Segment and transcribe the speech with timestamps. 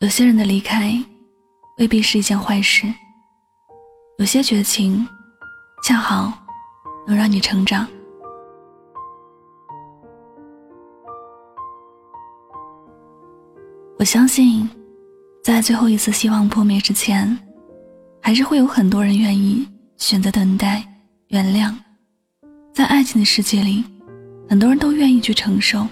[0.00, 0.98] 有些人的离开
[1.76, 2.86] 未必是一件坏事，
[4.16, 5.06] 有些绝情
[5.84, 6.32] 恰好
[7.06, 7.86] 能让你成长。
[13.98, 14.66] 我相信，
[15.44, 17.38] 在最后一次希望破灭之前，
[18.22, 20.82] 还是会有很多人愿意选择等待、
[21.28, 21.74] 原谅。
[22.72, 23.84] 在爱情的世界里，
[24.48, 25.86] 很多人都愿意去承受，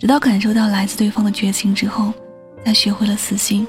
[0.00, 2.10] 直到感受到来自对方的绝情之后。
[2.66, 3.64] 才学会了死心，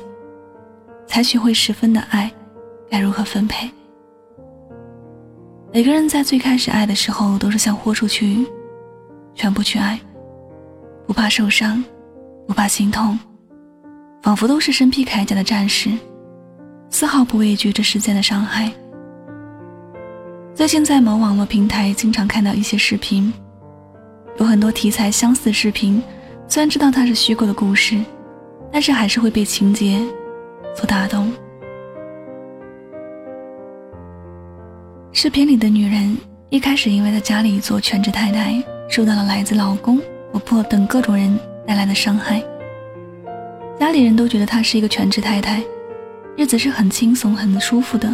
[1.05, 2.31] 才学会十分的爱
[2.89, 3.69] 该如何分配。
[5.71, 8.43] 每个人在最开始爱的时候，都是想豁出去，
[9.35, 9.99] 全部去爱，
[11.05, 11.83] 不怕受伤，
[12.47, 13.19] 不怕心痛，
[14.23, 15.91] 仿佛都是身披铠甲的战士，
[16.89, 18.71] 丝毫不畏惧这世间的伤害。
[20.55, 23.31] 最近在某网络平台经常看到一些视频，
[24.39, 26.01] 有很多题材相似的视频，
[26.47, 28.03] 虽然知道它是虚构的故事。
[28.71, 29.99] 但是还是会被情节
[30.75, 31.31] 所打动。
[35.11, 36.15] 视频里的女人
[36.49, 39.99] 一开始因为在家里做全职太太，受到了来自老公、
[40.31, 42.43] 婆婆等各种人带来的伤害。
[43.79, 45.63] 家里人都觉得她是一个全职太太，
[46.35, 48.07] 日子是很轻松、很舒服的，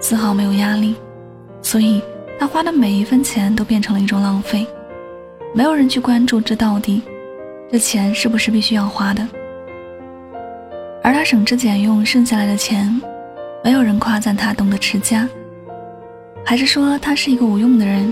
[0.00, 0.94] 丝毫没有压力，
[1.62, 2.02] 所以
[2.38, 4.66] 她花的每一分钱都变成了一种浪费。
[5.54, 7.02] 没有人去关注这到底，
[7.70, 9.26] 这钱是不是必须要花的。
[11.04, 12.98] 而他省吃俭用剩下来的钱，
[13.62, 15.28] 没有人夸赞他懂得持家，
[16.42, 18.10] 还是说他是一个无用的人？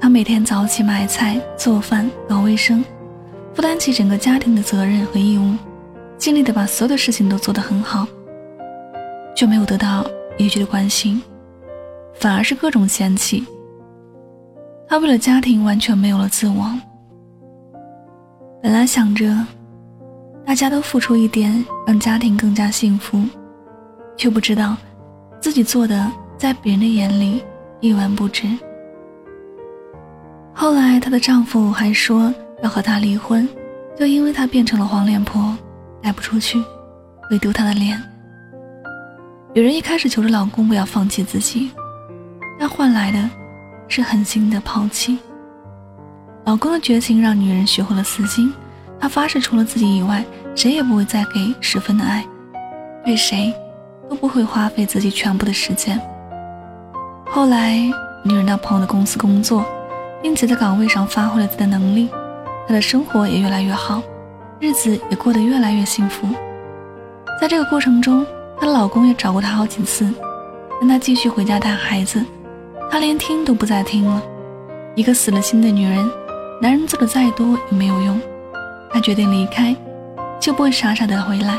[0.00, 2.84] 他每天早起买菜、做饭、搞卫生，
[3.54, 5.52] 负担起整个家庭的责任和义务，
[6.16, 8.06] 尽力的把所有的事情都做得很好，
[9.34, 10.06] 却没有得到
[10.38, 11.20] 一句的关心，
[12.14, 13.44] 反而是各种嫌弃。
[14.86, 16.70] 他为了家庭完全没有了自我，
[18.62, 19.26] 本来想着。
[20.54, 23.20] 大家都付出一点，让家庭更加幸福，
[24.16, 24.76] 却不知道
[25.40, 27.42] 自己做的在别人的眼里
[27.80, 28.46] 一文不值。
[30.54, 32.32] 后来，她的丈夫还说
[32.62, 33.48] 要和她离婚，
[33.98, 35.58] 就因为她变成了黄脸婆，
[36.00, 36.62] 带不出去，
[37.28, 38.00] 会丢她的脸。
[39.54, 41.72] 女人一开始求着老公不要放弃自己，
[42.60, 43.28] 但换来的
[43.88, 45.18] 是狠心的抛弃。
[46.44, 48.54] 老公的绝情让女人学会了死心。
[49.00, 52.24] 她发誓，除了自己以外，谁也不会再给十分的爱，
[53.04, 53.52] 对谁
[54.08, 56.00] 都不会花费自己全部的时间。
[57.26, 57.76] 后来，
[58.22, 59.64] 女人到朋友的公司工作，
[60.22, 62.08] 并且在岗位上发挥了自己的能力，
[62.68, 64.00] 她的生活也越来越好，
[64.60, 66.28] 日子也过得越来越幸福。
[67.40, 68.24] 在这个过程中，
[68.58, 70.08] 她的老公也找过她好几次，
[70.80, 72.24] 让她继续回家带孩子，
[72.88, 74.22] 她连听都不再听了。
[74.94, 76.08] 一个死了心的女人，
[76.62, 78.20] 男人做的再多也没有用。
[78.90, 79.74] 他决定离开，
[80.44, 81.58] 就不会傻傻的回来。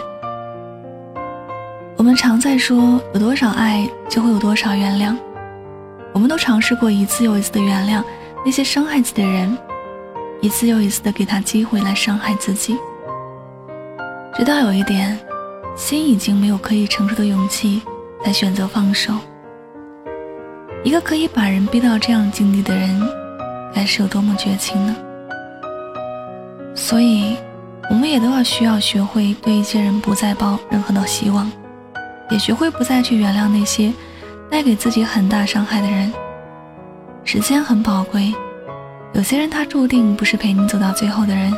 [1.97, 5.17] 我们常在说，有多少爱就会有多少原谅。
[6.13, 8.03] 我们都尝试过一次又一次的原谅
[8.45, 9.57] 那些伤害自己的人，
[10.39, 12.77] 一次又一次的给他机会来伤害自己，
[14.35, 15.17] 直到有一点，
[15.75, 17.81] 心已经没有可以承受的勇气，
[18.23, 19.15] 才选择放手。
[20.83, 23.01] 一个可以把人逼到这样境地的人，
[23.73, 24.95] 该是有多么绝情呢？
[26.75, 27.35] 所以，
[27.89, 31.49] 我们也都要需要学会对一些人不再抱任何的希望，
[32.29, 33.93] 也学会不再去原谅那些
[34.49, 36.11] 带给自己很大伤害的人。
[37.23, 38.33] 时间很宝贵，
[39.13, 41.53] 有些人他注定不是陪你走到最后的人，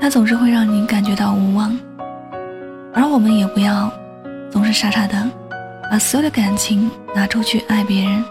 [0.00, 1.78] 他总是会让你感觉到无望。
[2.92, 3.90] 而我们也不要
[4.50, 5.30] 总是傻傻的
[5.90, 8.24] 把所有的感情拿出去爱别人，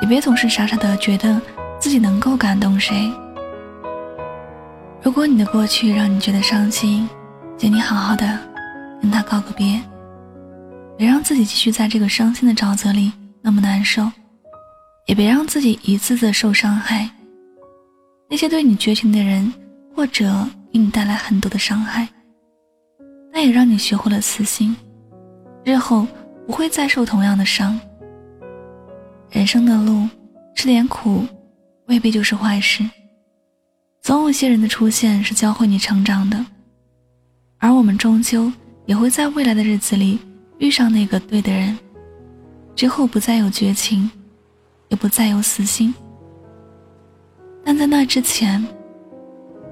[0.00, 1.40] 也别总是傻傻的觉得
[1.78, 3.10] 自己能够感动谁。
[5.02, 7.08] 如果你的过去让你觉得伤心，
[7.56, 8.38] 请你好好的
[9.00, 9.80] 跟他告个别，
[10.98, 13.10] 别让自己继续在这个伤心的沼泽里
[13.40, 14.10] 那么难受，
[15.06, 17.10] 也别让自己一次次受伤害。
[18.28, 19.50] 那些对你绝情的人，
[19.96, 22.06] 或者给你带来很多的伤害，
[23.32, 24.76] 那也让你学会了死心，
[25.64, 26.06] 日后
[26.46, 27.80] 不会再受同样的伤。
[29.30, 30.06] 人生的路，
[30.54, 31.24] 吃点苦，
[31.86, 32.84] 未必就是坏事。
[34.02, 36.44] 总有些人的出现是教会你成长的，
[37.58, 38.50] 而我们终究
[38.86, 40.18] 也会在未来的日子里
[40.58, 41.78] 遇上那个对的人，
[42.74, 44.10] 之后不再有绝情，
[44.88, 45.94] 也不再有死心。
[47.62, 48.66] 但在那之前，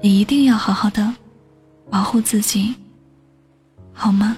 [0.01, 1.13] 你一定要好好的
[1.89, 2.75] 保护自己，
[3.91, 4.37] 好吗？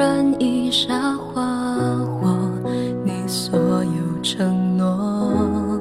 [0.00, 1.42] 虽然已沙化
[2.22, 2.34] 过
[3.04, 5.78] 你所有承诺，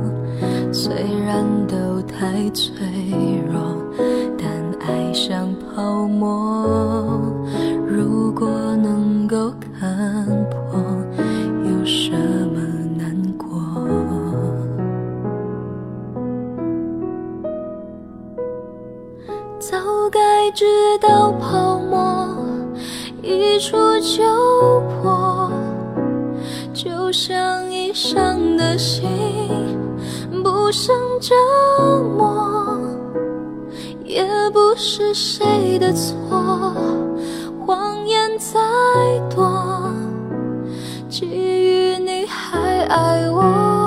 [0.74, 0.94] 虽
[1.25, 2.74] 然都太脆
[3.50, 3.81] 弱，
[4.38, 4.50] 但
[4.81, 6.68] 爱像泡沫。
[7.88, 10.83] 如果能够看破，
[11.63, 12.60] 有什么
[12.98, 13.48] 难过？
[19.60, 19.77] 早
[20.12, 20.66] 该知
[21.00, 21.88] 道泡沫。
[23.50, 24.24] 一触就
[25.01, 25.51] 破，
[26.72, 29.10] 就像已伤的心，
[30.44, 31.34] 不胜折
[32.16, 32.80] 磨，
[34.06, 34.24] 也
[34.54, 36.16] 不是谁的错，
[37.66, 38.60] 谎言再
[39.36, 39.92] 多，
[41.10, 43.79] 基于你还爱我。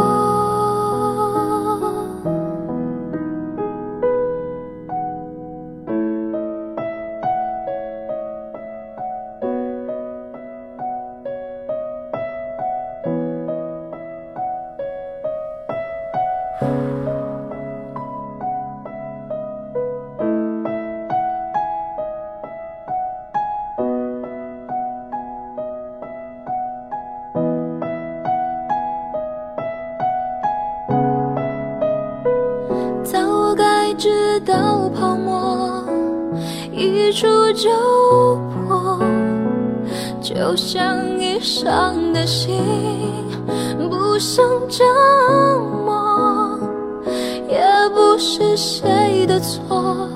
[37.13, 37.71] 触就
[38.67, 38.99] 破，
[40.21, 42.59] 就像已伤的心
[43.91, 44.83] 不想折
[45.85, 46.59] 磨，
[47.49, 47.61] 也
[47.95, 50.09] 不是谁的错，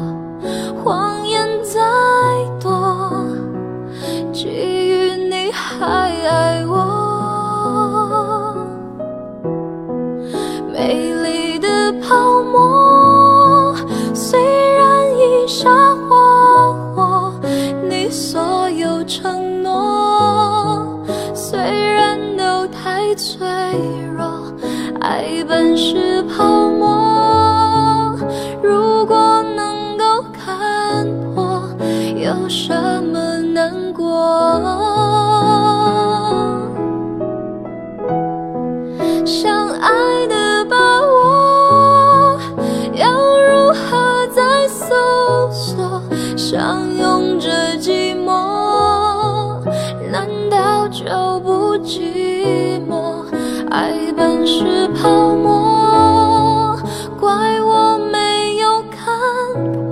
[46.66, 49.62] 相拥着寂寞，
[50.10, 51.04] 难道就
[51.44, 53.22] 不寂寞？
[53.70, 56.76] 爱本是泡沫，
[57.20, 57.30] 怪
[57.60, 59.14] 我没有看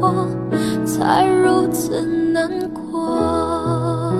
[0.00, 0.26] 破，
[0.84, 2.02] 才如此
[2.32, 4.12] 难过。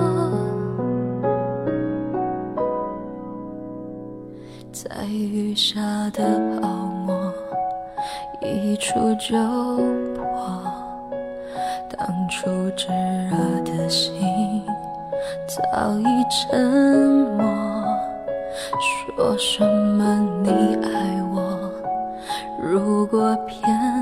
[4.70, 5.80] 在雨下
[6.12, 6.22] 的
[6.60, 6.68] 泡
[7.04, 7.16] 沫，
[8.40, 10.13] 一触就。
[12.44, 12.92] 当初炙
[13.30, 14.62] 热的心
[15.48, 16.60] 早已沉
[17.38, 17.42] 默，
[19.16, 20.50] 说什么你
[20.84, 21.70] 爱我，
[22.60, 23.93] 如果骗。